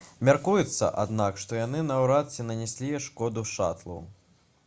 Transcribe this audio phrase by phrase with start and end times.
[0.27, 3.99] мяркуецца аднак што яны наўрад ці нанеслі шкоду шатлу